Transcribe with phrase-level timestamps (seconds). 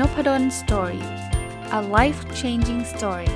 [0.00, 1.04] Nopadol Story
[1.78, 3.30] a life changing story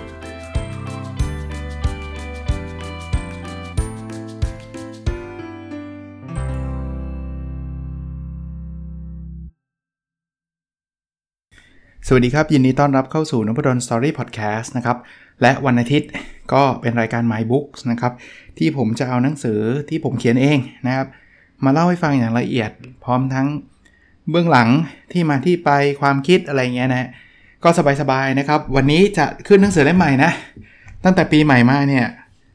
[12.07, 14.99] สวัสดีครับ ยินดีต้อนรับเข้าสู่นพดล Story Podcast นะครับ
[15.43, 16.11] และวันอาทิตย์
[16.53, 18.13] ก็เป็นรายการ My Books นะครับ
[18.59, 21.07] ที่ผมจะเอาหนังสือที่ผมเขียนเองนะครับ
[21.65, 22.71] มาเล่าให้ฟังอย่างละเอียด
[23.05, 23.47] พร้อมทั้ง
[24.31, 24.69] เบื้องหลัง
[25.13, 25.71] ที่มาที่ไป
[26.01, 27.09] ความคิดอะไรเงี้ยนะ
[27.65, 27.69] ก็
[28.01, 30.31] สบายๆนะครับ วันนี้จะขึ้นหนังสือเล่มใหม่นะ
[31.05, 32.07] ตั้งแต่ปีใหม่มาเนี่ย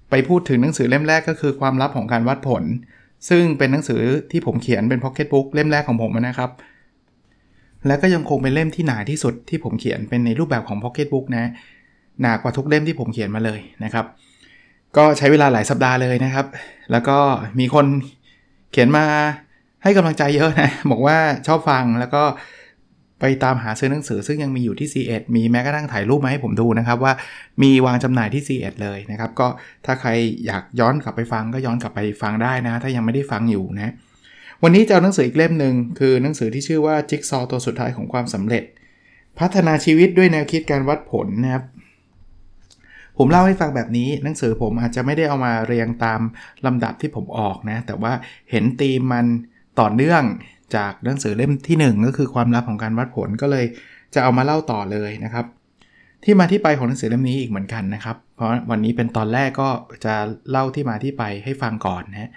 [0.09, 2.63] ไปพูดถึงหนังสือเล่มแรกก็คือความลับของการวัดผล
[3.29, 4.01] ซึ่งเป็นหนังสือ
[4.31, 6.51] ที่ผมเขียนเป็นพ็อกเก็ตบุ๊กเล่มแรกของผมนะครับ
[7.87, 11.45] และก็ยังคงเป็นเล่มที่หนาที่สุดที่ผมเขียนเป็นในรูปแบบของพ็อกเก็ตบุ๊กนะ
[12.21, 14.05] หนากว่าทุกเล่มที่ผมเขียนมาเลยนะครับ
[14.97, 16.45] ก็ใช้เวลาหลายสัปดาห์เลยนะครับ
[16.91, 17.17] แล้วก็
[17.59, 17.85] มีคน
[18.71, 19.05] เขียนมา
[19.85, 22.23] ให้กำลังใจเยอะนะ บอกว่าชอบฟังแล้วก็
[23.19, 27.13] ไปตามหาซื้อหนังสือ ซึ่งยังมีอยู่ที่ C1 มีแม้กระทั่งถ่ายรูปมาให้ผมดูนะครับ ว่า
[27.63, 29.47] มีวางจำหน่ายที่ C1 เลยนะครับ ก็
[29.85, 30.09] ถ้าใคร
[30.45, 33.93] อยากย้อนกลับไปฟังก็ย้อนกลับไปฟังได้นะ ถ้ายังไม่ได้ฟังอยู่นะ
[34.63, 38.63] วันนี้จะเอาหนังสืออีกเล่มหนึ่งคือหนังสือที่ชื่อว่าจิ๊กซอตัวสุดท้ายของความสำเร็จ
[39.39, 41.63] พัฒนาชีวิตด้วยแนวคิดการวัดผลนะครับ
[43.17, 46.21] ผมเล่าให้ฟังแบบนี้หนังสือผมอาจจะไม่ได้เอามาเรียงตาม
[46.65, 48.13] ลำดับที่ผมออกนะ แต่ว่า
[48.51, 49.27] เห็นตีมมัน
[49.79, 50.23] ต่อเนื่อง
[50.75, 53.65] จากหนังสือเล่มที่ 1 ก็คือความลับของการวัดผลก็เลย
[54.13, 55.45] จะเอามาเล่าต่อเลยนะครับ
[56.23, 59.69] ที่มาที่ไปของหนังสือเล่มนี้อีกเหมือนกันนะครับ เพราะวันนี้เป็นตอนแรกก็
[60.05, 60.15] จะ
[60.51, 62.31] เล่าที่มาที่ไปให้ฟังก่อนนะ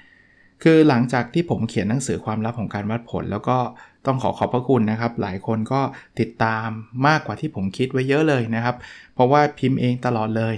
[0.63, 3.59] คือหลังจากที่ผมเขียนหนังสือความลับของการวัดผล แล้วก็
[4.07, 5.81] ต้องขอขอบพระคุณนะครับ หลายคนก็
[6.21, 6.69] ติดตาม
[7.07, 8.77] มากกว่าที่ผมคิดไว้เยอะเลยนะครับ
[9.15, 10.55] เพราะว่าพิมพ์เองตลอดเลย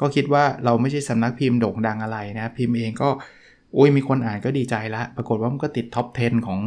[0.00, 3.08] ก็คิดว่าเราไม่ใช่สำนักพิมพ์โด่งดังอะไรนะพิมพ์เองก็
[3.76, 6.60] อุ้ยมีคนอ่านก็ดีใจละ ปรากฏว่ามันก็ติด top 10 ของ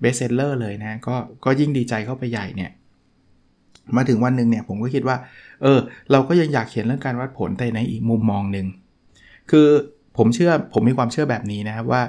[0.00, 2.70] bestseller เลยนะก็ก็ยิ่งดีใจเข้าไปใหญ่เนี่ย
[3.96, 5.16] มาถึงวันหนึ่งเนี่ยผมก็คิดว่า
[5.62, 5.78] เออ
[6.12, 8.66] เราก็ยังอยากเขียนเรื่องการวัดผลแต่ในอีกมุมมองหนึ่ง
[9.50, 9.68] คือ
[10.18, 12.02] ผมเชื่อผมมีความเชื่อแบบนี้นะครับว่า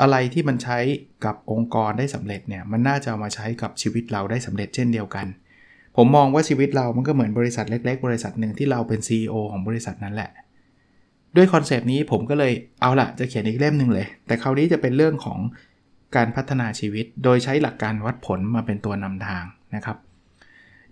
[0.00, 0.78] อะไรที่มันใช้
[1.24, 5.26] กับองค์กรได้สำเร็จเนี่ยมันน่าจะเอามาใช้กับชีวิตเราได้สำเร็จเช่นเดียวกัน
[5.96, 10.30] ผมมองว่าชีวิตเรามันก็เหมือนบริษัทเล็ก ๆ บริษัทหนึ่งที่เราเป็น CEO ของบริษัทนั้นแหละ
[11.38, 15.38] ด้วย concept นี้ผมก็เลยเอาละจะเขียนอีกเล่มหนึ่งเลย แต่คราวนี้จะเป็นเรื่องของ
[16.16, 19.44] การพัฒนาชีวิต โดยใช้หลักการวัดผลมาเป็นตัวนำทาง
[19.74, 19.96] นะครับ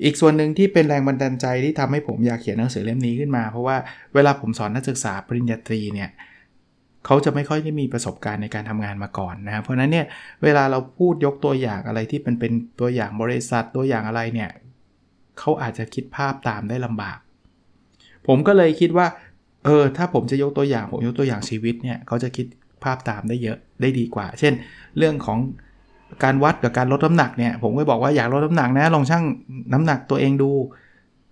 [0.05, 3.77] อีกส่วนหนึ่งที่เป็นแรงบันดาลใจที่ทำให้ผมอยากเขียนหนังสือเล่มนี้ขึ้นมา เพราะว่า
[4.15, 6.11] เวลาผมสอนนักศึกษาปริญญาตรีเนี่ย
[7.07, 10.07] เขาจะไม่ค่อยได้มีประสบการณ์ในการทำงานมาก่อนนะเพราะนั้นเนี่ย
[10.45, 14.51] เวลาเราพูดยกตัวอย่างอะไรที่เป็นเป็นตัวอย่างบริษัทตัวอย่างอะไรเนี่ย
[15.39, 17.19] เขาอาจจะคิดภาพตามได้ลำบาก
[18.27, 19.07] ผมก็เลยคิดว่า
[19.67, 22.47] เออถ้าผมจะยกตัวอย่างผมยกตัวอย่างชีวิตเนี่ยเขาจะคิด
[22.85, 24.53] ภาพตามได้เยอะได้ดีกว่า เช่น
[24.99, 25.39] เรื่องของ
[26.25, 29.25] การวัดกับการลดน้ำหนักเนี่ยผมก็บอกว่าอยากลดน้ำหนักนะลองชั่ง
[29.73, 30.51] น้ำหนักตัวเองดู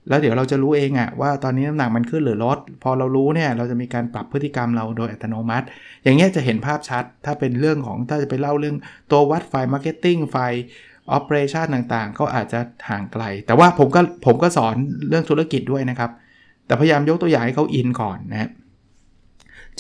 [0.09, 5.67] แล้วเดี๋ยวเราจะรู้เองอะว่าตอนนี้น้ำหนักมันขึ้นหรือลด พอเรารู้เนี่ยเราจะมีการปรับพฤติกรรมเราโดยอัตโนมัติ
[6.03, 8.77] อย่างเงี้ยจะเห็นภาพชัด ถ้าเป็นเรื่องของถ้าจะไปเล่าเรื่อง
[9.11, 14.75] ตัววัดฝ่าย marketing ฝ่าย operation ต่างๆ ก็อาจจะห่างไกล แต่ว่าผมก็ผมก็สอน
[15.09, 16.11] เรื่องธุรกิจด้วยนะครับ
[16.67, 18.51] แต่พยายามยกตัวอย่างให้เขาอินก่อนนะ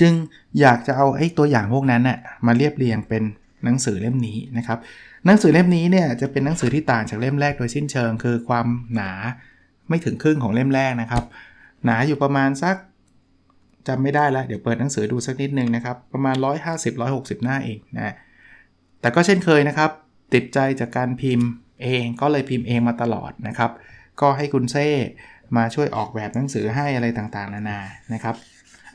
[0.00, 0.12] จึง
[0.61, 3.22] อยากจะเอาไอ้ตัวอย่างพวกนั้นน่ะมาเรียบเรียงเป็น
[3.65, 4.78] หนังสือเล่มนี้นะครับ
[5.27, 9.12] หนังสือเล่มนี้เนี่ยจะเป็นหนังสือที่ต่างจากเล่มแรกโดยสิ้นเชิง คือความหนา
[9.89, 11.25] ไม่ถึงครึ่งของเล่มแรกนะครับ
[11.84, 12.77] หนาอยู่ประมาณสัก
[13.89, 16.37] จำไม่ได้แล้วเดี๋ยวเปิดหนังสือดูสักนิดนึงนะครับประมาณ
[16.91, 18.15] 150-160 หน้าเองนะ
[19.00, 19.91] แต่ก็เช่นเคยนะครับ
[20.34, 21.49] ติดใจจากการพิมพ์
[21.83, 23.71] เองก็เลยพิมพ์เองมาตลอดนะครับ
[24.21, 24.89] ก็ให้คุณเซ่
[25.56, 27.78] มาช่วยออกแบบหนังสือให้อะไรต่างๆ นานา
[28.15, 28.34] นะครับ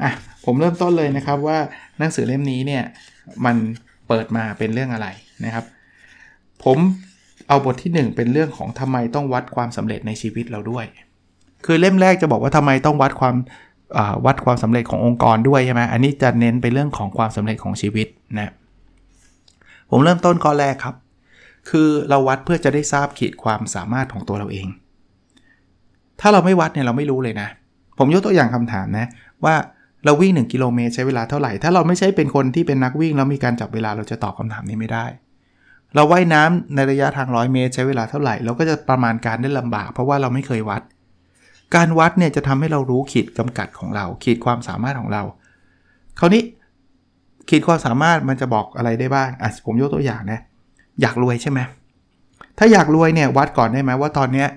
[0.04, 0.12] อะ
[0.46, 1.58] ผมเริ่มต้นเลยนะครับว่า
[2.00, 2.84] หนังสือเล่มนี้เนี่ย
[3.46, 3.56] มัน
[4.08, 5.08] เปิดมาเป็นเรื่องอะไร
[5.46, 5.66] นะครับ
[6.64, 6.78] ผม
[7.48, 10.86] เอาบทที่ 1 เป็นเรื่องของทำไมต้องวัดความสำเร็จในชีวิตเราด้วย
[11.66, 13.36] คือเล่มแรกจะบอกว่าทำไมต้องวัดความ
[14.26, 18.08] วัดความสำเร็จขององค์กรด้วยใช่ไหมอันนี้จะเน้นไปเรื่องของความสำเร็จของชีวิต
[18.38, 18.52] นะ
[19.92, 20.96] ผมเริ่มต้นข้อแรกครับ
[21.70, 24.68] คือเราวัดเพื่อจะได้ทราบขีดความสามารถของตัวเราเอง
[26.22, 27.48] ถ้าเราไม่วัดเนี่ยเราไม่รู้เลยนะ
[27.98, 29.06] ผมยกตัวอย่างคำถามนะ
[29.46, 29.56] ว่า
[30.06, 35.06] เราวิ่ง 1 กิโลเมตรใช้เวลาเท่าไหร่ ถ้าเราไม่ใช่เป็นคนที่เป็นนักวิ่งแล้วมีการจับเวลาเราจะตอบคำถามนี้ไม่ได้
[35.96, 40.82] เราว่ายน้ำในระยะทางร้อยเมตรใช้เวลาเท่าไหร่ เราก็จะประมาณการได้ลำบาก เพราะว่าเราไม่เคยวัด
[41.76, 45.24] การวัดเนี่ยจะทำให้เรารู้ขีดกำกัดของเรา ขีดความสามารถของเรา
[46.20, 46.44] คราวนี้
[47.50, 50.40] ขีดความสามารถมันจะบอกอะไรได้บ้างอะผมยกตัวอย่างนะ
[51.02, 51.60] อยากรวยใช่ไหม
[52.58, 54.48] ถ้าอยากรวยเนี่ยวัดก่อนได้ไหมว่าตอนเนี้ย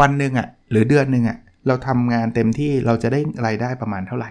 [0.00, 4.30] วันหนึ่งอะ่ะ หรือเดือนหนึ่งอะ่ะเราทำงานเต็มที่เราจะได้รายได้ประมาณเท่าไหร่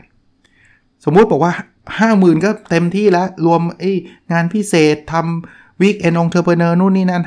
[1.05, 1.53] สมมุติบอกว่า
[1.99, 3.91] 50,000 ก็เต็มที่แล้ว รวมไอ้
[4.31, 7.23] งานพิเศษทำวิกเอนองเทอร์เพเนอร์นู่นนี่นั่น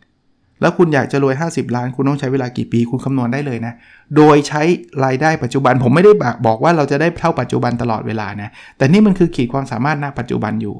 [0.00, 3.74] 50,000 แล้วคุณอยากจะรวย 50 ล้าน คุณต้องใช้เวลากี่ปี คุณคำนวณได้เลยนะ
[4.16, 4.62] โดยใช้
[5.04, 6.12] รายได้ปัจจุบัน ผมไม่ได้
[6.46, 10.76] บอกว่าเราจะได้เท่าปัจจุบันตลอดเวลานะ แต่นี่มันคือขีดความสามารถณปัจจุบันอยู่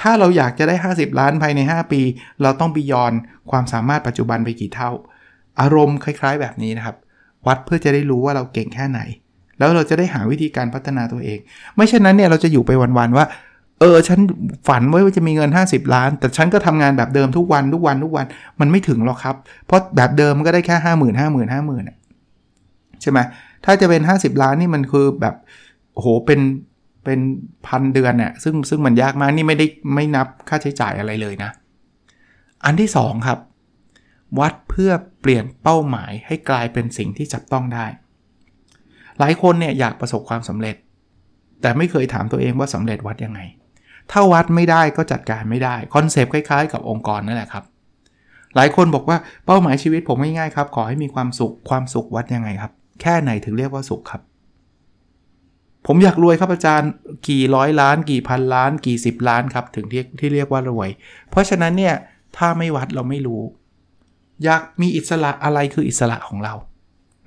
[0.00, 2.02] ถ้าเราอยากจะได้ 50 ล้านภายใน 5 ปี
[2.42, 3.12] เราต้องบียอน
[3.50, 4.90] ความสามารถปัจจุบันไปกี่เท่า
[5.60, 6.96] อารมณ์คล้าย ๆ แบบนี้นะครับ
[7.46, 9.00] วัดเพื่อจะได้รู้ว่าเราเก่งแค่ไหน
[9.58, 11.38] แล้วเราจะได้หาวิธีการพัฒนาตัวเอง
[11.76, 13.26] ไม่เช่นนั้นเนี่ยเราจะอยู่ไปวันๆว่า
[13.80, 14.20] เออฉัน
[14.68, 18.26] ฝันไว้ว่าจะมีเงิน 50 ล้าน แต่ฉันก็ทำงานแบบเดิมทุกวันทุกวันทุกวัน
[18.60, 19.36] มันไม่ถึงหรอกครับ
[19.66, 21.84] เพราะแบบเดิมมันก็ได้แค่ห้าหมื่นห้าหมื่นห้าหมื่น
[23.02, 23.18] ใช่ไหม
[23.64, 25.34] ถ้าจะเป็น 50 ล้านนี่มันคือแบบ
[25.94, 26.40] โอ้โหเป็น
[27.04, 27.20] เป็น
[27.66, 31.50] พันเดือนเนี่ยซึ่งซึ่งมันยากมากนี่ไม่ได้ไม่นับค่าใช้จ่ายอะไรเลยนะ
[32.64, 33.38] อันที่ 2 ครับ
[34.38, 37.86] วัดเพื่อเปลี่ยนเป้าหมายให้กลายเป็นสิ่งที่จับต้องได้
[39.18, 40.76] หลายคนเนี่ยอยากประสบความสำเร็จ
[41.60, 43.40] แต่ไม่เคยถามตัวเองว่าสำเร็จวัดยังไง
[44.10, 47.64] ถ้าวัดไม่ได้ก็จัดการไม่ได้ concept คล้ายๆ กับองค์กรนั่นแหละครับ
[48.56, 54.22] หลายคนบอกว่าเป้าหมายชีวิตผมง่ายๆครับ ขอให้มีความสุขความสุขวัดยังไงครับ แค่ไหนถึงเรียกว่าสุขครับ
[55.86, 56.90] ผมอยากรวยครับอาจารย์
[57.28, 60.88] กี่ร้อยล้าน กี่พันล้าน กี่สิบล้านครับถึงที่ที่เรียกว่ารวย
[61.30, 61.94] เพราะฉะนั้นเนี่ย
[62.36, 63.42] ถ้าไม่วัดเราไม่รู้
[64.44, 66.54] อยากมีอิสระอะไรคืออิสระของเรา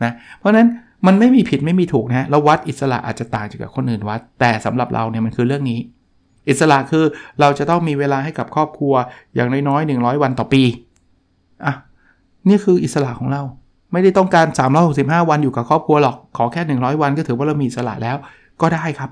[0.04, 0.68] นะเพราะนั้น
[1.06, 5.80] มันไม่มีผิดไม่มีถูกนะเราวัดอิสระอาจจะต่างจากคนอื่นวัด แต่สำหรับเราเนี่ยมันคือเรื่องนี้
[6.50, 7.06] อิสระคือ
[7.40, 8.94] เราจะต้องมีเวลาให้กับครอบครัว
[9.36, 10.64] อย่างน้อยๆ100 วันต่อปี
[11.66, 11.74] อะ
[12.50, 13.42] นี่คืออิสระของเรา
[13.92, 14.48] ไม่ได้ต้องการ
[14.88, 18.16] 365 วันอยู่กับครอบครัวหรอกขอแค่ 100 วันก็ถือว่าเรามีอิสระแล้ว
[18.62, 19.10] ก็ได้ครับ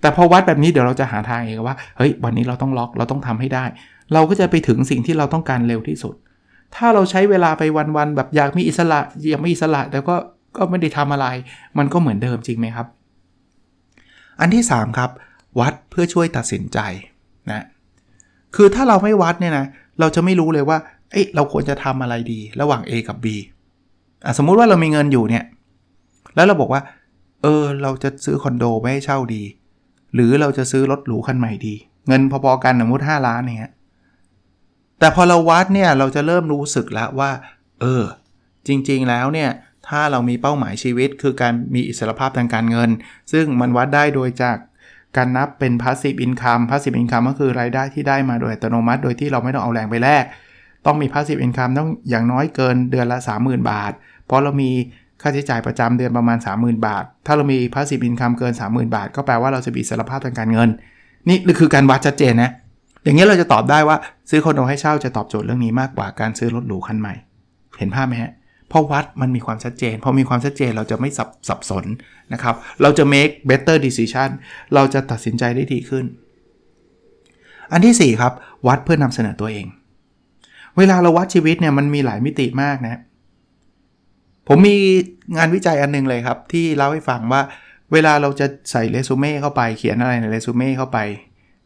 [0.00, 3.64] แต่พอวัดแบบนี้เดี๋ยวเราจะหาทางเองว่าเฮ้ยวันนี้เราต้องล็อกเราต้องทำให้ได้
[4.12, 6.14] เราก็จะไปถึงสิ่งที่เราต้องการเร็วที่สุด
[6.76, 7.62] ถ้าเราใช้เวลาไป
[7.96, 9.00] วันๆแบบอยากมีอิสระ
[9.30, 10.16] อยากมีอิสระแต่ก็
[10.56, 11.26] ก็ไม่ได้ทำอะไร
[11.78, 12.86] มันก็เหมือนเดิมจริงไหมครับ
[14.40, 15.10] อันที่ 3 ครับ
[15.60, 16.78] วัดเพื่อช่วยตัดสินใจ
[17.50, 17.64] นะ
[18.56, 19.66] คือถ้าเราไม่วัดเนี่ยนะ
[20.00, 20.78] เราจะไม่รู้เลยว่า
[21.10, 23.26] เอ้ยเราควรจะทำอะไรดีระหว่าง A กับ B
[24.24, 25.44] อะสมมุติว่าเรามีเงินอยู่เนี่ย
[26.34, 26.82] แล้วเราบอกว่า
[27.42, 29.42] เออ เราจะซื้อคอนโดไว้ให้เช่าดี
[30.14, 31.74] หรือเราจะซื้อรถหรูคันใหม่ดี
[32.08, 33.72] เงินพอๆกันสมมติ5ล้านเนี่ย
[35.00, 37.30] แต่พอเราวัดเนี่ยเราจะเริ่มรู้สึกแล้วว่า
[37.80, 38.04] เออ
[38.66, 39.50] จริงๆแล้วเนี่ย
[39.88, 42.90] ถ้าเรามีเป้าหมายชีวิต คือการมีอิสรภาพทางการเงิน
[43.32, 44.56] ซึ่งมันวัดได้โดยจาก
[45.16, 50.24] การนับเป็น passive income passive income ก็คือรายได้ที่ได้มาโดยอัตโนมัติ โดยที่เราไม่ต้องเอาแรงไปแลก
[50.86, 53.92] ต้องมี passive income ต้องอย่างน้อยเกินเดือนละ 30,000 บาท
[54.26, 54.70] เพราะเรามี
[55.22, 60.68] ค่าใช้จ่ายประจำเดือนประมาณ 30,000 บาท ถ้าเรามี passive income เกิน 30,000 บาท ก็แปลว่าเราจะมีอิสรภาพทางการเงิน
[61.28, 62.50] นี่คือการวัดชัดเจนนะ
[63.04, 63.96] อย่างนี้เราจะตอบได้ว่า
[64.30, 67.14] ซื้อคอนโดให้เช่าจะตอบโจทย์เรื่องนี้มากกว่าการซื้อรถหรูคันใหม่
[67.78, 68.32] เห็นภาพไหมฮะ
[68.70, 71.84] พราะวัดมันมีความชัดเจน พอมีความชัดเจนเราจะไม่สับสบสน
[72.32, 74.28] นะครับ เราจะ make better decision
[74.74, 76.04] เราจะตัดสินใจได้ดีขึ้น
[77.72, 78.32] อันที่ 4 ครับ
[78.66, 79.66] วัดเพื่อนำเสนอตัวเอง
[80.78, 83.00] เวลาเราวัดชีวิตเนี่ยมันมีหลายมิติมากนะ
[84.48, 84.76] ผมมี
[85.36, 87.42] งานวิจัยอันนึงเลยครับ ที่เล่าให้ฟังว่า
[87.92, 90.98] เวลาเราจะใส่เรซูเม่เข้าไปเขียนอะไรในเรซูเม่เข้าไป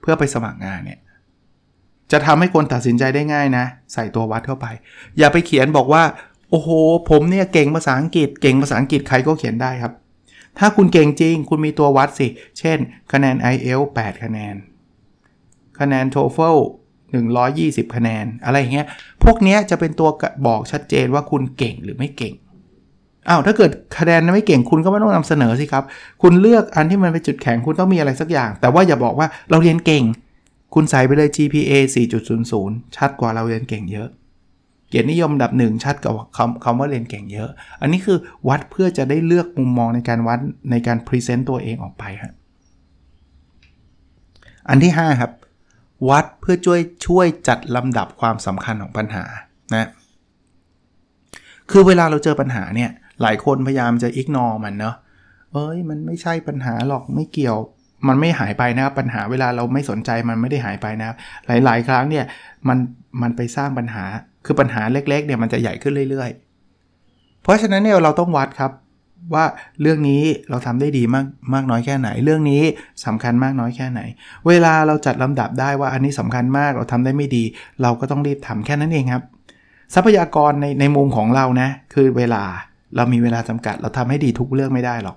[0.01, 0.99] เพื่อไปสมัครงานเนี่ย
[2.15, 4.67] จะทำให้คนตัดสินใจได้ง่ายนะ ใส่ตัววัดเข้าไป
[5.19, 6.03] อย่าไปเขียนบอกว่า
[6.51, 6.69] โอ้โห
[7.11, 9.93] ผมเนี่ยเก่งภาษาอังกฤษ เก่งภาษาอังกฤษใครก็เขียนได้ครับ
[10.59, 12.29] ถ้าคุณเก่งจริง คุณมีตัววัดสิ
[12.59, 12.79] เช่น
[13.13, 14.55] คะแนน i e l t 8คะแนน
[15.81, 16.59] คะแนน TOEFL
[17.27, 18.87] 120 คะแนน อะไรอย่างเงี้ย
[19.25, 20.09] พวกนี้จะเป็นตัว
[20.47, 22.35] บอกชัดเจนว่าคุณเก่งหรือไม่เก่ง
[23.29, 25.85] อ้าวถ้าเกิดคะแนนไม่เก่งคุณก็ไม่ต้องนำเสนอสิครับ
[26.23, 30.05] คุณเลือกอันที่มันเป็นจุดแข็งคุณต้องมีอะไรสักอย่าง แต่ว่าอย่าบอกว่าเราเรียนเก่ง
[30.75, 31.73] คุณใส่ไปเลย GPA
[32.35, 34.09] 4.00 ชัดกว่าเราเรียนเก่งเยอะ
[34.89, 37.51] เกียรตินิยมอันดับหนึ่งชัดกับคำคำว่าเรียนเก่งเยอะ
[37.81, 40.41] อันนี้คือวัดเพื่อจะได้เลือกมุมมองในการวัด
[40.71, 42.33] ในการ present ตัวเองออกไปครับ
[44.69, 45.33] อันที่ 5 ครับ
[46.09, 49.25] วัดเพื่อช่วยช่วยจัดลำดับความสำคัญของปัญหา
[49.75, 49.89] นะ
[51.71, 52.91] คือเวลาเราเจอปัญหาเนี่ย
[53.23, 54.97] หลายคนพยายามจะอิกนอมันเนาะ
[55.53, 57.59] เอ้ยมันไม่ใช่ปัญหาหรอกไม่เกี่ยว
[58.09, 61.17] มันไม่หายไปนะครับ ปัญหาเวลาเราไม่สนใจมันไม่ได้หายไปนะครับ
[61.65, 62.25] หลาย ๆ ครั้งเนี่ย
[62.69, 62.79] มัน
[63.23, 64.05] มันไปสร้างปัญหา
[64.47, 66.31] คือปัญหาเล็ก ๆ เนี่ยมันจะใหญ่ขึ้นเรื่อย
[66.87, 68.73] ๆ เพราะฉะนั้นเนี่ยเราต้องวัดครับ
[69.35, 69.45] ว่า
[69.81, 72.63] เรื่องนี้เราทำได้ดีมากมากน้อยแค่ไหน เรื่องนี้
[73.07, 74.01] สำคัญมากน้อยแค่ไหน
[74.49, 77.45] เวลาเราจัดลำดับได้ว่าอันนี้สำคัญมากเราทำได้ไม่ดี
[77.83, 79.23] เราก็ต้องรีบทำแค่นั้นเองครับ
[79.95, 82.43] ทรัพยากรในในมุมของเรานะคือเวลา
[82.97, 85.17] เรามีเวลาจำกัด เราทำให้ดีทุกเรื่องไม่ได้หรอก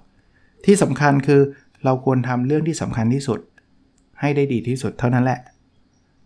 [0.66, 1.42] ที่สำคัญคือ
[1.86, 3.40] เราควรทำเรื่องที่สำคัญที่สุด
[4.20, 5.40] ให้ได้ดีที่สุดเท่านั้นแหละ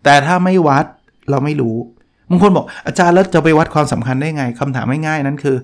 [0.03, 0.85] แต่ถ้าไม่วัด
[1.29, 1.77] เราไม่รู้
[2.29, 5.57] บางคนบอกอาจารย์แล้วจะไปวัดความสำคัญได้ไงคำถามง่ายๆนั้นคือ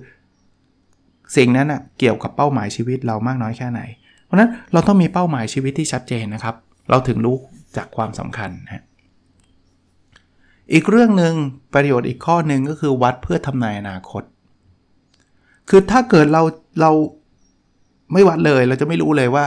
[1.36, 3.82] สิ่งนั้นอะเกี่ยวกับเป้าหมายชีวิตเรามากน้อยแค่ไหน
[4.26, 6.56] เพราะนั้นเราต้องมีเป้าหมายชีวิตที่ชัดเจนนะครับ
[6.90, 7.36] เราถึงรู้
[7.78, 8.84] จากความสำคัญนะ
[10.74, 11.34] อีกเรื่องหนึ่ง
[11.74, 14.24] ประโยชน์อีกข้อหนึ่งก็คือวัดเพื่อทำนายอนาคต
[15.70, 16.42] คือถ้าเกิดเรา
[16.82, 16.92] เรา
[18.14, 19.44] ไม่วัดเลยเราจะไม่รู้เลยว่า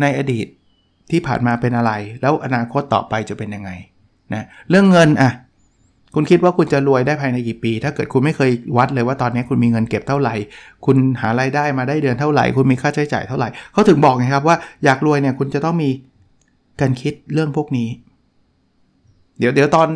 [0.00, 0.46] ในอดีต
[1.10, 3.70] ที่ผ่านมาเป็นอะไร แล้วอนาคตต่อไปจะเป็นยังไง
[4.34, 5.32] นะเรื่องเงินอะ
[6.14, 10.34] คุณคิดว่าคุณจะรวยได้ภายในกี่ปี ถ้าเกิดคุณไม่เคยวัดเลยว่าตอนนี้คุณมีเงินเก็บเท่าไหร่
[10.86, 15.90] คุณหารายได้มาได้เดือนเท่าไหร่ คุณมีค่าใช้จ่ายเท่าไหร่เขาถึงบอกไงครับว่าอยากรวยเนี่ยคุณจะต้องมี
[16.80, 17.88] การคิดเรื่องพวกนี้
[19.38, 19.88] เดี๋ยวเดี๋ยวตอน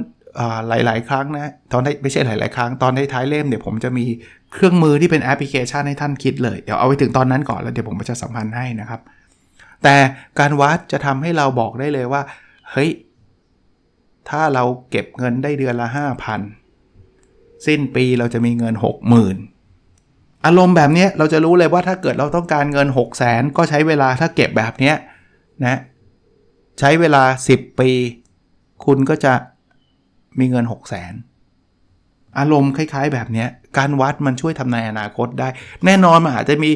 [0.68, 4.04] หลาย ๆ ครั้งนะตอนไม่ใช่หลาย ๆ ครั้งตอนท้ายเล่มเดี๋ยวผมจะมี
[4.52, 9.00] เครื่องมือที่เป็นแอปพลิเคชันให้ท่านคิดเลย เดี๋ยวเอาไปถึงตอนนั้นก่อนแล้วเดี๋ยวผมจะสัมพันธ์ให้นะครับ
[9.85, 9.97] แต่
[10.38, 12.23] การวัดจะทำให้เราบอกได้เลยว่า
[12.70, 12.90] เฮ้ย
[14.28, 15.88] ถ้าเราเก็บเงินได้เดือนละ
[16.76, 18.75] 5,000 สิ้นปีเราจะมีเงิน
[19.58, 24.92] 60,000 อารมณ์แบบนี้เราจะรู้เลยว่าถ้าเกิดเราต้องการเงิน 6 0 0 0 0ก็ใช้เวลาถ้าเก็บแบบนี้
[25.66, 25.78] นะ
[26.78, 27.90] ใช้เวลา 10 ปี
[28.85, 29.35] คุณก็จะ
[30.38, 33.47] มีเงิน 6 0 0 0 0 0อารมณ์คล้าย ๆ แบบนี้
[33.78, 35.49] การวัดมันช่วยทำนายอนาคตได้
[35.85, 36.70] แน่นอนมันอาจจะมี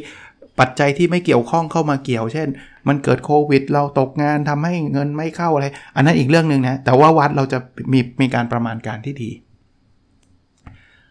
[0.60, 2.48] ปัจจัยที่ไม่เกี่ยวข้องเข้ามาเกี่ยว เช่น
[2.88, 5.66] มันเกิดโควิด เราตกงานทำให้เงินไม่เข้าอะไร
[5.96, 7.58] อันนั้นอีกเรื่องหนึ่งนะ แต่ว่าวัดเราจะ
[7.92, 9.30] มีมีการประมาณการที่ดี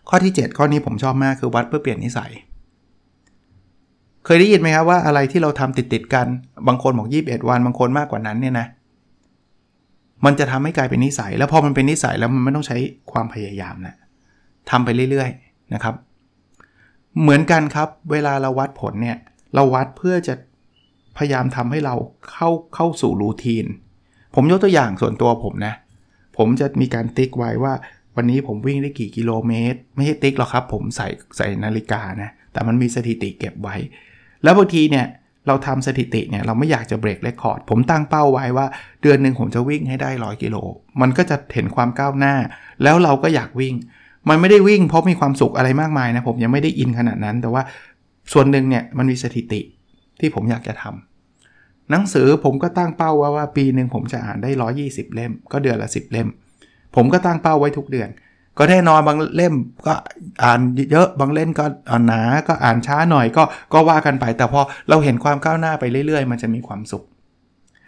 [0.09, 2.31] ข้อที่ 7 ข้อนี้ผมชอบมากคือวัดเพื่อเปลี่ยนนิสัย
[4.25, 6.27] เคยได้ยินไหมครับว่าอะไรที่เราทำติดติดกัน
[6.67, 8.67] บางคนบอก21 วัน บางคนมากกว่านั้นเนี่ยนะ
[10.25, 12.77] มันจะทำให้กลายเป็นนิสัย แล้วพอมันเป็นนิสัยแล้วมันไม่ต้องใช้
[13.11, 13.95] ความพยายามนะ
[14.69, 15.95] ทำไปเรื่อยๆนะครับ
[17.21, 19.17] เหมือนกันครับ เวลาเราวัดผลเนี่ย
[19.55, 20.33] เราวัดเพื่อจะ
[21.17, 21.95] พยายามทำให้เรา
[22.31, 23.65] เข้าเข้าสู่รูทีน
[24.35, 25.73] ผมยกตัวอย่างส่วนตัวผมนะ
[26.37, 27.73] ผมจะมีการติ๊กไว้ว่า
[28.15, 33.75] วันนี้ผมวิ่งได้กี่กิโลเมตร ไม่ใช่ติ๊กหรอกครับ ผมใส่ใส่นาฬิกานะ แต่มันมีสถิติเก็บไว้
[34.43, 35.05] แล้วบางทีเนี่ย
[35.47, 38.67] เราทำสถิติเนี่ยเราไม่อยากจะเบรกเรคคอร์ด ผมตั้งเป้าไว้ว่า
[39.01, 40.55] เดือนหนึ่งผมจะวิ่งให้ได้ร้อยกิโล
[41.01, 42.35] มันก็จะเห็นความก้าวหน้า
[42.83, 43.75] แล้วเราก็อยากวิ่ง
[44.29, 47.63] มันไม่ได้วิ่งเพราะมีความสุขอะไรมากมายนะ ผมยังไม่ได้อินขนาดนั้น แต่ว่า
[48.31, 49.61] ส่วนหนึ่งเนี่ยมันมีสถิติ
[50.19, 54.49] ที่ผมอยากจะทำหนังสือผมก็ตั้งเป้าว่าว่าปีหนึ่งผมจะอ่านได้
[54.83, 56.29] 120 เล่ม ก็เดือนละ 10 เล่ม
[56.95, 58.09] ผมก็ตั้งเป้าไว้ทุกเดือน
[58.57, 59.53] ก็แน่นอนบางเล่ม
[59.87, 59.93] ก็
[60.43, 60.59] อ่าน
[60.91, 67.03] เยอะบางเล่มก็อ่านหนาก็อ่านช้าหน่อยก็ก็ว่ากันไป แต่พอเราเห็นความก้าวหน้าไปเรื่อยๆ มันจะมีความสุข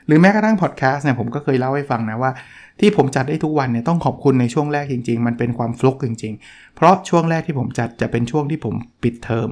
[0.07, 2.31] หรือแม้กระทั่งพอดแคสต์เนี่ยผมก็เคยเล่าให้ฟังนะว่า
[2.79, 9.49] ที่ผมจัดได้ทุกวันเนี่ยต้องขอบคุณในช่วงแรกจริง ๆ มันเป็นความฟลุกจริง ๆ เพราะช่วงแรกที่ผมจัดจะเป็นช่วงที่ผมปิดเทอม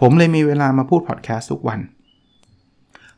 [0.00, 1.80] ผมเลยมีเวลามาพูดพอดแคสต์ทุกวัน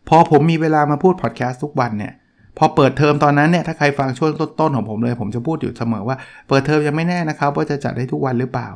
[0.08, 2.12] พอผมมีเวลามาพูดพอดแคสต์ทุกวันเนี่ย
[2.58, 6.16] พอเปิดเทอมตอนนั้นเนี่ยถ้าใครฟังช่วงต้นๆของผมเลย ผมจะพูดอยู่เสมอว่า
[6.48, 8.68] เปิดเทอมยังไม่แน่นะครับว่าจะจัดได้ทุกวันหรือเปล่า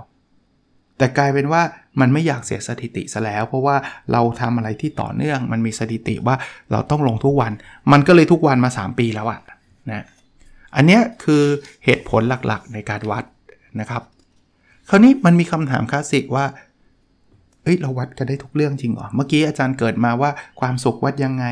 [0.99, 1.63] แต่กลายเป็นว่า
[2.01, 3.77] มันไม่อยากเสียสถิติซะแล้ว เพราะว่า
[4.13, 6.37] เราทำอะไรที่ต่อเนื่อง มันมีสถิติว่า
[6.73, 7.53] เราต้องลงทุกวัน
[7.93, 9.41] มันก็เลยทุกวันมา 3 ปีแล้วอะ
[9.91, 10.05] นะ
[10.77, 11.43] อันนี้คือ
[11.85, 13.25] เหตุผลหลักๆในการวัด
[13.81, 14.03] นะครับ
[14.89, 16.45] คราวนี้มันมีคำถามคลาสสิกว่า
[17.65, 20.31] เฮ้ยเราวัดกันได้ทุกเรื่องจริงเหรอ เมื่อกี้อาจารย์เกิดมาว่า
[20.61, 21.47] ความสุขวัดยังไง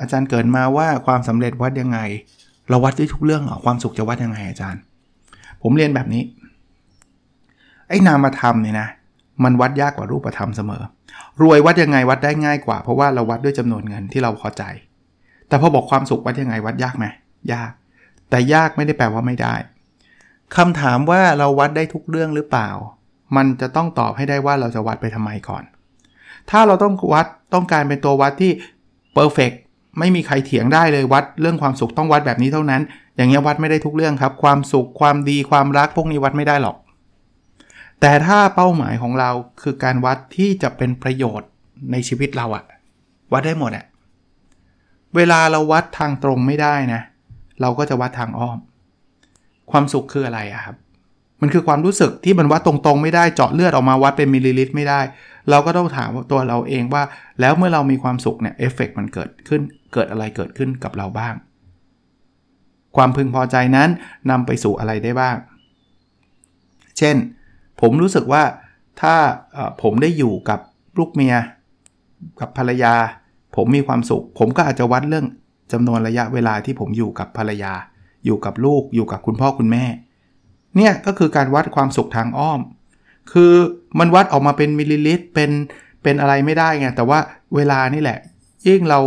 [0.00, 1.98] อาจารย์เกิดมาว่าความสำเร็จวัดยังไง
[2.68, 4.80] เราวัดได้ทุกเรื่องเหรอ ความสุขจะวัดยังไงอาจารย์
[5.62, 6.22] ผมเรียนแบบนี้
[7.88, 8.88] ไอ้นามธรรมเนี่ยนะ
[9.44, 10.82] มันวัดยากกว่ารูปธรรมเสมอ
[11.42, 14.62] รวยวัดยังไงวัดได้ง่ายกว่า เพราะว่าเราวัดด้วยจำนวนเงินที่เราพอใจ
[15.48, 17.06] แต่พอบอกความสุขวัดยังไงวัดยากไหม
[17.52, 17.70] ยาก
[18.30, 19.54] แต่ยากไม่ได้แปลว่าไม่ได้
[20.56, 22.70] คำถามว่าเราวัดได้ทุกเรื่องหรือเปล่า
[23.36, 25.62] มันจะต้องตอบให้ได้ว่าเราจะวัดไปทำไมก่อน
[26.50, 28.52] ถ้าเราต้องวัดต้องการเป็นตัววัดที่
[29.12, 29.52] เพอร์เฟก
[29.98, 32.82] ไม่มีใครเถียงได้เลยวัดเรื่องความสุขต้องวัดแบบนี้เท่านั้น
[33.16, 36.76] อย่างเงี้ยวัดไม่ได้ทุกเรื่องครับ ความสุขความดีความรักพวกนี้วัดไม่ได้หรอก
[38.00, 39.30] แต่ถ้าเป้าหมายของเรา
[39.62, 41.48] คือการวัดที่จะเป็นประโยชน์
[41.92, 42.64] ในชีวิตเราอะ
[43.32, 43.84] วัดได้หมดอะ
[45.16, 47.00] เวลาเราวัดทางตรงไม่ได้นะ
[47.60, 48.58] เราก็จะวัดทางอ้อม
[49.70, 50.76] ความสุขคืออะไรอะครับ
[51.42, 55.00] มันคือความรู้สึกที่มันวัดตรงๆ ไม่ได้เจาะเลือดออกมาวัดเป็นมิลลิลิตรไม่ได้
[55.50, 57.02] เราก็ต้องถามตัวเราเองว่า
[57.40, 59.60] แล้วเมื่อเรามีความสุขเนี่ยเอฟเฟกมันเกิดขึ้น
[59.94, 61.34] เกิดอะไรเกิดขึ้นกับเราบ้าง
[62.96, 63.88] ความพึงพอใจนั้น
[64.30, 65.36] นำไปสู่อะไรได้บ้าง
[66.98, 67.16] เช่น
[67.80, 68.42] ผมรู้สึกว่า
[69.00, 69.14] ถ้า
[69.82, 70.60] ผมได้อยู่กับ
[70.98, 71.34] ลูกเมีย
[72.40, 72.94] กับภรรยา
[73.56, 75.26] ผมมีความสุข ผมก็อาจจะวัดเรื่อง
[75.72, 77.72] จำนวนระยะเวลาที่ผมอยู่กับภรรยา
[78.26, 79.84] อยู่กับลูกอยู่กับคุณพ่อคุณแม่
[80.76, 82.60] เนี่ยก็คือการวัดความสุขทางอ้อม
[83.32, 83.52] คือ
[83.98, 85.50] มันวัดออกมาเป็นมิลลิลิตรเป็น
[86.02, 87.18] เป็นอะไรไม่ได้ไงแต่ว่า
[87.56, 88.18] เวลานี่แหละ
[88.68, 89.00] ยิ่งเรา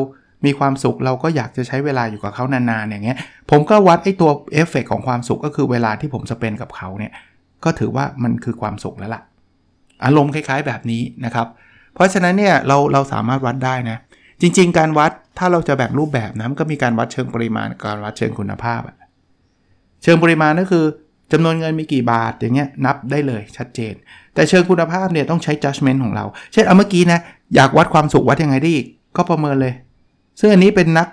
[0.46, 3.18] มีความสุขเราก็อยากจะใช้เวลาอยู่กับเขานานๆอย่างเงี้ย
[3.52, 7.12] ผมก็วัดไอ้ตัวเอฟเฟกของความสุขก็คือเวลาที่ผมสเปนกับเขาเนี่ย
[7.64, 9.22] ก็ถือว่ามันคือความสุขแล้วล่ะ
[10.06, 11.48] อารมณ์คล้ายๆแบบนี้นะครับ
[11.94, 13.98] เพราะฉะนั้นเนี่ยเราเราสามารถวัดได้นะ
[14.42, 18.82] จริง ๆ การวัดถ้าเราจะแบ่งรูปแบบนะมันก็มีการวัดเชิงปริมาณการวัดเชิงคุณภาพ
[20.04, 20.86] เชิงปริมาณก็คือ
[21.32, 23.94] จำนวนเงินมีกี่บาทอย่างเงี้ยนับได้เลยชัดเจน
[24.34, 27.20] แต่เชิงคุณภาพเนี่ยต้องใช้ judgment ของเรา เช่นเอาเมื่อกี้นะ
[27.56, 29.74] อยากวัดความสุขวัดยังไงได้อีกก็ประเมินเลย
[30.40, 31.08] ซึ่งอันนี้เป็นนัก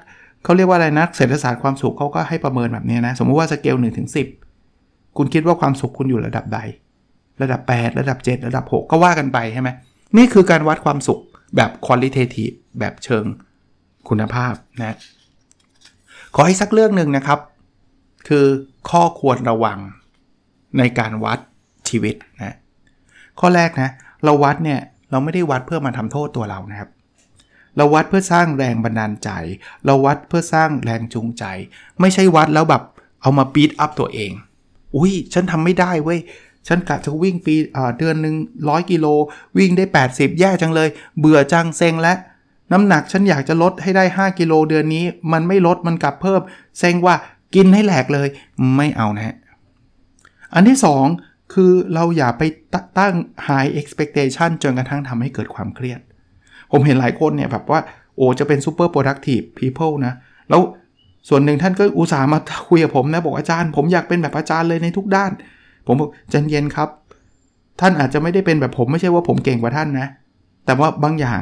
[0.45, 4.09] เขาเรียกว่าอะไรนักเศรษฐศาสตร์ความสุขเขาก็ให้ประเมินแบบนี้นะ สมมุติว่าสเกล1ถึง
[4.63, 6.59] 10คุณคิดว่าความสุขคุณอยู่ระดับใด
[7.43, 9.69] ระดับ 8 ระดับ 7 ระดับ 6 ก็ว่ากันไปใช่ไหม
[10.17, 11.21] นี่คือการวัดความสุข
[11.57, 13.25] แบบ qualitative แบบเชิง
[14.09, 14.97] คุณภาพนะ
[16.35, 17.39] ขอให้สักเรื่องหนึ่งนะครับ
[18.29, 18.47] คือ
[18.91, 19.79] ข้อควรระวัง
[20.79, 21.39] ในการวัด
[21.89, 22.57] ชีวิตนะ
[23.41, 23.91] ข้อแรกนะ
[24.25, 26.91] เราวัดเนี่ยเราไม่ได้วัดเพื่อมาทำโทษตัวเรานะครับ
[27.77, 29.31] เราวัดเพื่อสร้างแรงบันดาลใจ
[29.85, 31.45] เราวัดเพื่อสร้างแรงจูงใจ
[32.01, 32.83] ไม่ใช่วัดแล้วแบบ
[33.23, 34.33] เอามาปีดอัพตัวเอง
[34.97, 36.21] อุ้ยฉันทำไม่ได้เว้ย
[36.69, 37.55] ฉันกะจะวิ่งปี
[37.99, 38.35] เดือนหนึ่ง
[38.69, 39.07] ร้อยกิโล
[39.59, 40.89] วิ่งได้ 80 แย่จังเลย
[41.19, 42.13] เบื่อจังเซ็งและ
[42.73, 46.41] น้ำหนักฉันอยากจะลดให้ได้ 5 กิโลเดือนนี้ มันไม่ลดมันกลับเพิ่ม
[46.79, 47.15] เซ็งว่า
[47.55, 48.29] กินให้แหลกเลย
[48.77, 49.37] ไม่เอานะฮะ
[50.55, 50.79] อันที่
[51.15, 52.43] 2 คือเราอย่าไป
[52.99, 53.15] ตั้ง
[53.49, 56.01] high expectation จนกระทั่งทำให้เกิดความเครียด
[56.73, 57.81] ผมเห็นหลายคนเนี่ยแบบว่า
[58.17, 60.15] โอ้จะเป็น super productive people นะ
[60.51, 60.61] แล้ว
[61.29, 65.31] ส่วนหนึ่งท่านก็อุตส่าห์มาคุยกับผมนะ บอกอาจารย์ ผมอยากเป็นแบบอาจารย์เลยในทุกด้าน
[65.87, 66.89] ผมบอกใจเย็นครับ
[67.81, 70.09] ท่านอาจจะไม่ได้เป็นแบบผมไม่ใช่ว่าผมเก่งกว่าท่านนะ
[70.67, 71.41] แต่ว่าบางอย่าง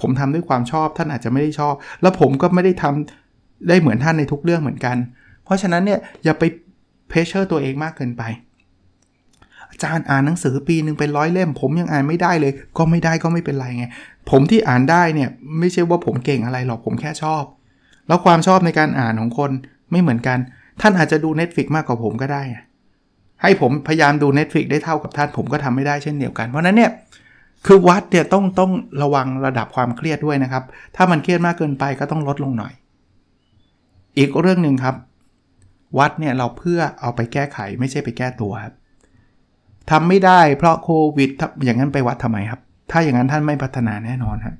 [0.00, 4.96] ผมทำด้วยความชอบ ท่านอาจจะไม่ได้ชอบ แล้วผมก็ไม่ได้ทำได้เหมือนท่านในทุกเรื่องเหมือนกัน
[5.44, 6.42] เพราะฉะนั้นเนี่ยอย่าไป
[7.08, 8.22] เพชเชอร์ตัวเองมากเกินไป
[9.70, 13.84] อาจารย์อ่านหนังสือปีหนึ่งเป็นร้อยเล่ม ผมยังอ่านไม่ได้เลย ก็ไม่ได้ก็ไม่เป็นไรไง
[14.30, 17.44] ผมที่อ่านได้เนี่ยไม่ใช่ว่าผมเก่งอะไรหรอกผมแค่ชอบ
[18.08, 19.50] แล้วความชอบในการอ่านของคน
[19.90, 20.38] ไม่เหมือนกัน
[20.80, 22.42] ท่านอาจจะดู Netflix มากกว่าผมก็ได้
[23.42, 26.90] ให้ผมพยายามดู Netflix ได้เท่ากับท่านผมก็ทำไม่ได้เช่นเดียวกัน เพราะนั้นเนี่ย
[27.66, 30.64] คือวัดเนี่ยต้องต้องระวังระดับความเครียดด้วยนะครับ
[30.96, 32.72] ถ้ามันเครียดมากเกินไปก็ต้องลดลงหน่อย
[34.18, 34.94] อีกเรื่องหนึ่งครับ
[35.98, 38.74] วัดเนี่ยเราเพื่อเอาไปแก้ไขไม่ใช่ไปแก้ตัวครับ
[39.90, 41.30] ทำไม่ได้เพราะโควิด
[41.64, 44.56] อย่างนั้นไปวัดทำไมครับ ถ้าอย่างนั้นท่านไม่พัฒนาแน่นอนครับ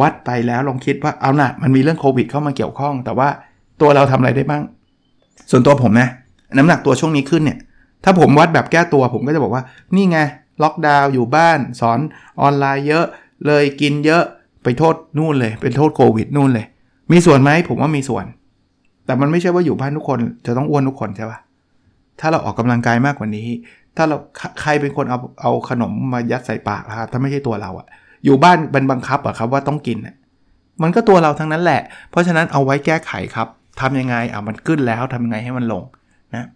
[0.00, 3.28] วัดไปแล้วลองคิดว่าเอาหนะมันมีเรื่องโควิดเข้ามาเกี่ยวข้อง แต่ว่า
[3.80, 4.62] ตัวเราทำอะไรได้บ้าง
[5.50, 6.08] ส่วนตัวผมนะ
[6.56, 7.58] น้ำหนักตัวช่วงนี้ขึ้นเนี่ย
[8.04, 9.62] ถ้าผมวัดแบบแก้ตัวผมก็จะบอกว่า
[9.94, 10.18] นี่ไง
[10.62, 11.98] ล็อกดาวน์อยู่บ้าน สอน
[12.40, 13.04] ออนไลน์เยอะ
[13.46, 14.22] เลยกินเยอะ
[14.62, 16.66] ไปโทษนู่นเลย เป็นโทษโควิดนู่นเลย
[17.12, 18.24] มีส่วนไหมผมว่ามีส่วน
[19.06, 21.38] แต่มันไม่ใช่ว่าอยู่บ้านทุกคนจะต้องอ้วนทุกคนใช่ปะ
[22.20, 23.48] ถ้าเราออกกำลังกายมากกว่านี้
[23.96, 24.16] ถ้าเรา
[24.60, 27.86] ใครเป็นคนเอาเอาขนมมายัดใส่ปากครับถ้าไม่ใช่ตัวเราอะ
[28.24, 29.98] อยู่บ้านเป็นบังคับอะครับว่าต้องกิน
[30.82, 33.48] มันก็ตัวเราทั้งนั้นแหละ เพราะฉะนั้นเอาไว้แก้ไขครับ
[33.80, 35.82] ทำยังไงอะมันขึ้นแล้วทำยังไงให้มันลง
[36.34, 36.46] นะ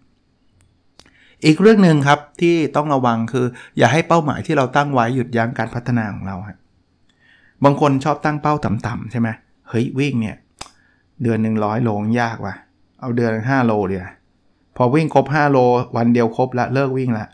[1.45, 3.45] อีกเรื่องหนึ่งครับที่ต้องระวังคือ
[3.77, 6.57] อย่าให้เป้าหมายที่เราตั้งไว้หยุดยั้งการพัฒนาของเราครับ
[7.63, 9.29] บางคนชอบตั้งเป้าต่ำๆใช่ไหม
[9.69, 10.37] เฮ้ยวิ่งเนี่ย
[11.23, 12.55] เดือนหนึ่งร้อยโลยากว่ะ
[13.01, 14.03] เอาเดือนห้าโลเดียว
[14.77, 15.57] พอวิ่งครบ5โล
[15.97, 17.27] วันเดียวครบละเลิกวิ่งละ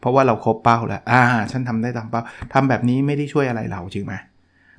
[0.00, 4.14] เพราะว่าเราครบเป้าแล้วอ่า ฉันทำได้ตามเป้าทำแบบนี้ไม่ได้ช่วยอะไรเราจริงไหม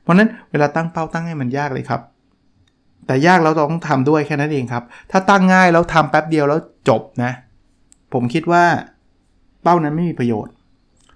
[0.01, 2.01] เพราะนั้นเวลาตั้งเป้าตั้งให้มันยากเลยครับ
[3.07, 7.31] แต่ยากเราต้องทำด้วยแค่นั้นเองครับ ถ้าตั้งง่ายแล้วทำแป๊บเดียวแล้วจบนะ
[8.13, 8.63] ผมคิดว่า
[9.63, 10.53] เป้านั้นไม่มีประโยชน์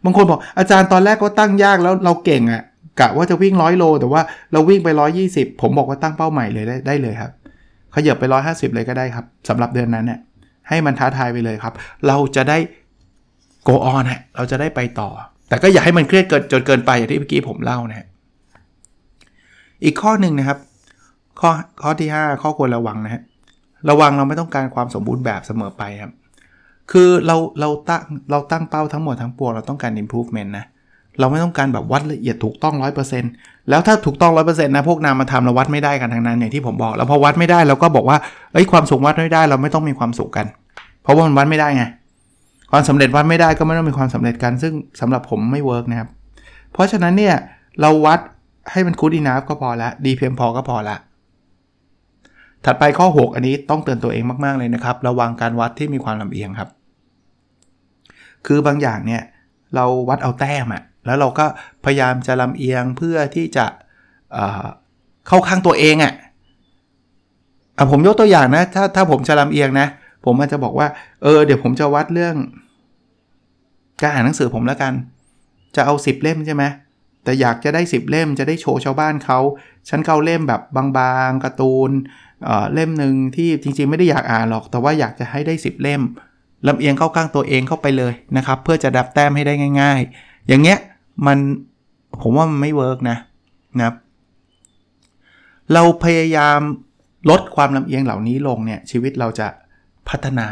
[0.03, 2.63] บางคนบอกอาจารย์ตอนแรกก็ตั้งยากแล้วเราเก่งอะ่ะ
[2.99, 4.88] กะว่าจะวิ่งร้อยโล แต่ว่าเราวิ่งไป
[5.25, 7.31] 120 ผมบอกว่าตั้งเป้าใหม่เลยได้ได้เลยครับ
[7.95, 10.19] ขยับไป 150 เลยก็ได้ครับสำหรับเดือนนั้นเนี่ย
[10.69, 11.73] ให้มันท้าทายไปเลยครับ
[12.07, 12.57] เราจะได้
[13.67, 15.09] go on ฮะเราจะได้ไปต่อ
[15.49, 18.07] แต่ก็อย่าให้มันเครียดเกินจนเกินไปอย่างที่เมื่อกี้ผมเล่านะ
[19.83, 20.59] อีกข้อหนึ่งนะครับ
[21.39, 21.49] ข้อ
[21.81, 23.21] ข้อที่ 5 ข้อควรระวังนะฮะ
[23.89, 26.12] ระวังเราไม่ต้องการความสมบูรณ์แบบเสมอไปครับ
[26.91, 32.75] คือเราเราตั้งเราตั้งเป้าทั้งหมดทั้งปวงเราต้องการ improvement นะเเราไม่ต้องการแบบวัดละเอียดถูกต้อง
[33.21, 38.17] 100%แล้วถ้าถูกต้อง 100%นะพวกนามธรรมเราวัดไม่ได้กันทั้งนั้นอย่างที่ผมบอก แล้วพอวัดไม่ได้เราก็บอกว่า
[38.53, 40.45] เอ้ยความสุขวัดไม่ได้เราไม่ต้องมีความสุขกัน
[41.03, 41.84] เพราะว่ามันวัดไม่ได้ไง
[42.71, 46.10] ความสำเร็จวัดไม่ได้ก็ไม่ต้องมีความสำเร็จกัน ซึ่งสำหรับผมไม่ work นะครับ
[46.73, 47.36] เพราะฉะนั้นเนี่ย
[47.82, 48.19] เราวัด
[48.71, 50.95] ให้มัน good enough ก็พอละดีเพียงพอก็พอละ
[52.65, 56.69] ถัดไปข้อ 6 อันนี้ต้องเตือนตัวเองมาก ๆ เลยนะครับ ระวังการวัดที่มีความลำเอียงครับ
[58.47, 59.21] คือบางอย่างเนี่ย
[59.75, 61.45] เราวัดเอาแต้มอะ แล้วเราก็
[61.85, 63.65] พยายามจะลำเอียงเพื่อที่จะ
[64.31, 69.87] เเข้าข้างตัวเองอะ่ะผมยกตัวอย่างนะ ถ้าถ้าผมจะลำเอียงนะ
[70.25, 70.87] ผมอาจจะบอกว่า
[71.23, 72.35] เออ เดี๋ยวผมจะวัดเรื่อง
[74.01, 74.93] การอ่านหนังสือผมแล้วกัน
[75.75, 76.63] จะเอา 10 เล่มใช่ไหม
[77.23, 79.39] แต่อยากจะได้ 10 เล่มจะได้โชว์ชาวบ้านเขา
[79.89, 80.61] ฉันเข้าเล่มแบบ
[80.97, 81.91] บางๆการ์ตูน
[82.43, 86.01] เเล่มหนึ่งที่จริงๆ ไม่ได้อยากอ่านหรอก แต่ว่าอยากจะให้ได้ 10 เล่ม
[86.67, 90.77] ลำเอียงเข้าข้างตัวเองเข้าไปเลยนะครับ เพื่อจะนับแต้มให้ได้ง่าย ๆ อย่างเงี้ย
[91.25, 91.38] มัน
[92.21, 93.17] ผมว่ามันไม่ work นะ
[93.77, 93.95] นะครับ
[95.73, 96.60] เราพยายาม
[97.29, 99.47] ลดความลำเอียงเหล่านี้ลงเนี่ยชีวิตเราจะ
[100.10, 100.47] พัฒนา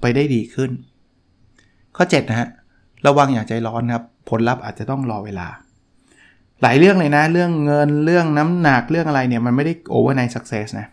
[0.00, 0.70] ไปได้ดีขึ้น
[1.96, 2.48] ข้อ 7 นะฮะ
[3.06, 5.48] ระวังอย่าใจร้อนครับ ผลลัพธ์อาจจะต้องรอเวลา
[6.62, 10.86] หลายเรื่องเลยนะ เรื่องเงินเรื่องน้ำหนักเรื่องอะไรเนี่ยมันไม่ได้ overnight success นะ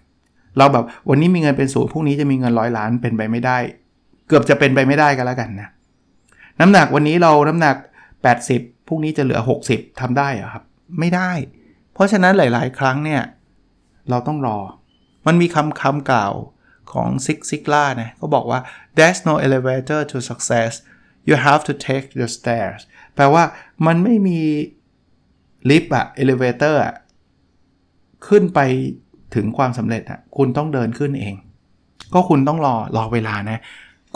[0.58, 3.58] เราแบบวันนี้มีเงินเป็นศูนย์พรุ่งนี้จะมีเงินร้อยล้านเป็นไปไม่ได้
[4.28, 5.70] เกือบจะเป็นไปไม่ได้กันแล้วกันนะ
[6.60, 7.76] น้ำหนักวันนี้เราน้ำหนัก
[8.52, 10.64] 80 พรุ่งนี้จะเหลือ 60ทำได้เหรอครับ
[11.00, 11.32] ไม่ได้
[11.94, 13.22] เพราะฉะนั้นหลาย ๆ ครั้งเนี่ย
[14.10, 14.60] เราต้องรอ
[15.28, 16.34] มันมีคำคำกล่าว
[16.92, 18.60] ของซิกซิกล่านะก็บอกว่า
[18.98, 20.72] there's no elevator to success
[21.28, 22.82] you have to take the stairs
[23.16, 23.44] แปลว่า
[23.86, 24.40] มันไม่มี
[25.70, 26.96] ลิฟต์อะ elevator อะ
[28.28, 28.60] ขึ้นไป
[29.36, 31.36] ถึงความสำเร็จอะคุณต้องเดินขึ้นเอง
[32.14, 33.60] ก็คุณต้องรอรอเวลานะ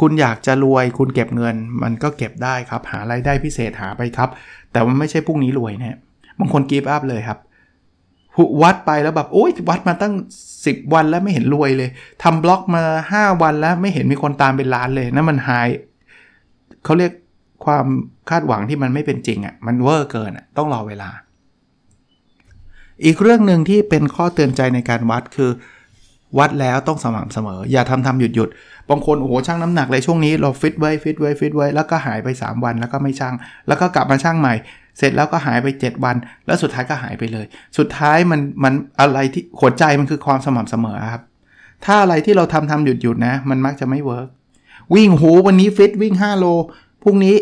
[0.01, 4.29] คุณอยากจะรวยคุณเก็บเงิน มันก็เก็บได้ครับ หาไรายได้พิเศษหาไปครับ
[4.71, 5.97] แต่มันไม่ใช่พรุ่งนี้รวยนะ
[6.39, 7.39] บางคนกีบอัพเลยครับ
[8.61, 10.13] วัดไปแล้วแบบโอ้ยวัดมาตั้ง
[10.53, 11.89] 10 วันแล้วไม่เห็นรวยเลย
[12.23, 15.67] ทำบล็อกมา 5 วันแล้วไม่เห็นมีคนตามเป็นล้านเลยนั่นมันหาย
[16.83, 17.11] เขาเรียก
[17.65, 17.85] ความ
[18.29, 21.09] คาดหวังที่มันไม่เป็นจริงอะ่ะมันเวอร์เกินอะ่ะต้องรอเวลา
[23.05, 25.51] อีกเรื่องหนึ่งที่เป็นข้อเตือนใจในการวัดคือ
[26.39, 28.49] วัดแล้วต้องสม่ำเสมอ อย่าทำทำหยุดหยุด
[28.89, 33.35] บางคนโอ้โหชั่งน้ำหนักเลยช่วงนี้เราฟิตไว้ฟิตไว้ฟิตไว้แล้วก็หายไป 3 วันแล้วก็ไม่ชั่ง
[33.67, 34.53] แล้วก็กลับมาชั่งใหม่
[34.97, 36.15] เสร็จแล้วก็หายไป 7 วัน
[36.45, 37.45] แล้วสุดท้ายก็หายไปเลย
[37.77, 41.23] สุดท้ายมันมันอะไรที่หัวใจมันคือความสม่ำเสมอครับ
[41.85, 44.27] ถ้าอะไรที่เราทำทำหยุดหยุดนะ มันมักจะไม่ work
[44.95, 46.45] วิ่งโหวันนี้ฟิตวิ่ง 5 โล
[47.03, 47.35] พรุ่งนี้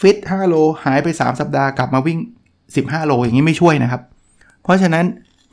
[0.00, 2.18] ฟิต5โลหายไป 3 สัปดาห์กลับมาวิ่ง
[2.64, 4.02] 15 โลอย่างนี้ไม่ช่วยนะครับ
[4.62, 5.04] เพราะฉะนั้น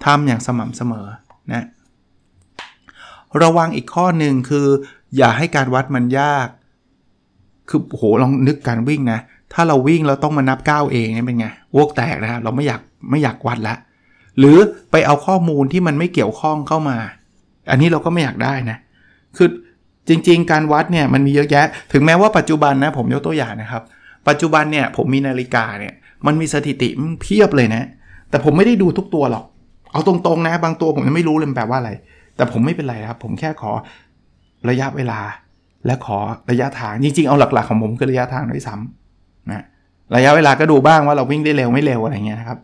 [0.05, 1.05] ทำอย่างสม่ำเสมอ
[1.53, 1.65] นะ
[3.43, 4.67] ระวังอีกข้อหนึ่งคือ
[5.17, 6.47] อย่าให้การวัดมันยาก
[7.69, 9.19] คือโหลองนึกการวิ่งนะ
[9.53, 13.75] ถ้าเราวิ่งเราต้องมานับก้าวเองนี่เป็นไงวกแตกนะครับเราไม่อยากไม่อยากวัดละ
[14.39, 14.57] หรือ
[14.91, 16.97] ไปเอาข้อมูลที่มันไม่เกี่ยวข้องเข้ามา
[17.71, 18.77] อันนี้เราก็ไม่อยากได้นะ
[19.37, 19.49] คือ
[20.07, 23.83] จริง ๆ การวัดเนี่ยมันมีเยอะแยะ ถึงแม้ว่าปัจจุบันนะผมยกตัวอย่างนะครับ
[24.27, 25.93] ปัจจุบันเนี่ยผมมีนาฬิกาเนี่ย
[26.25, 26.89] มันมีสถิติ
[27.21, 27.83] เพียบเลยนะ
[28.29, 29.45] แต่ผมไม่ได้ดูทุกตัวหรอก
[29.91, 31.91] เอาตรงๆนะ บางตัวผมยังไม่รู้เลยแปลว่าอะไร
[32.37, 33.71] แต่ผมไม่เป็นไรครับ ผมแค่ขอ
[34.69, 35.19] ระยะเวลา
[35.85, 36.17] และขอ
[36.51, 39.63] ระยะทาง จริงๆ เอาหลักๆของผมคือระยะทางด้วยซ้ำนะ
[40.15, 42.59] ระยะเวลาก็ดูบ้างว่าเราวิ่งได้เร็วไม่เร็วอะไรเงี้ยนะครับ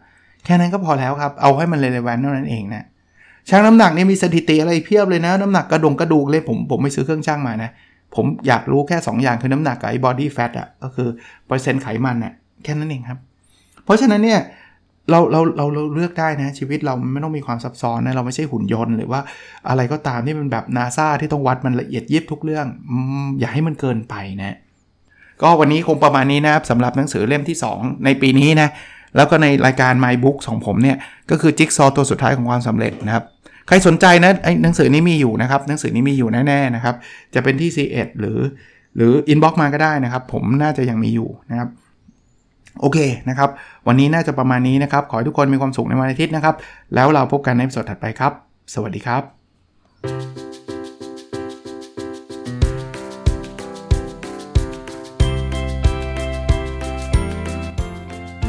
[0.45, 2.83] แค่นั้นก็พอแล้วครับ เอาให้มันเรเลวันเท่านั้นเองนะ
[3.49, 7.69] ช่างน้ำหนักนี่มีสถิติอะไรเพียบเลยนะ น้ำหนักกระดงกระดูกเลยผมผมไม่ซื้อเครื่องช่างมานะ
[8.15, 11.07] ผมอยากรู้แค่ 2 อย่างคือน้ำหนักกับไอ้บอดี้แฟทอะก็คือ
[11.47, 12.33] เปอร์เซ็นต์ไขมันอะ
[12.63, 13.19] แค่นั้นเองครับ
[13.83, 14.39] เพราะฉะนั้นเนี่ย
[15.09, 19.21] เราเราเราเราเลือกได้นะชีวิตเราไม่ต้องมีความซับซ้อนนะเราไม่ใช่หุ่นยนต์หรือว่า
[19.69, 22.67] อะไรก็ตามที่มันแบบนาซาที่ต้องวัดมันละเอียดยิบทุกเรื่อง
[23.39, 24.57] อย่าให้มันเกินไปนะ
[25.41, 28.69] ก็วันนี้คงประมาณนี้นะครับสำหรับหนังสือเล่มที่ 2 ในปีนี้นะ
[29.15, 30.97] แล้วก็ในรายการ My Book ของผมเนี่ย
[31.29, 33.23] ก็คือจิ๊กซอตัวสุดท้ายของความสำเร็จนะครับ
[33.67, 36.95] ใครสนใจนะไอ้หนังสือนี้มีอยู่นะครับหนังสือนี้มีอยู่แน่ๆนะครับ
[37.33, 38.39] จะเป็นที่ C1 หรือ
[38.95, 41.69] หรืออินบ็อกมาก็ได้นะครับ ผมน่าจะยังมีอยู่นะครับ
[42.79, 42.97] โอเค
[43.29, 43.49] นะครับ
[43.87, 46.55] วันนี้น่าจะประมาณนี้นะครับ ขอให้ทุกคนมีความสุขในวันอาทิตย์นะครับ
[46.95, 48.31] แล้วเราพบกันในสดถัดไปครับ
[48.73, 49.23] สวัสดีครับ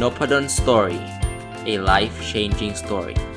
[0.01, 1.01] n o p a d o n Story
[1.73, 3.34] a life changing story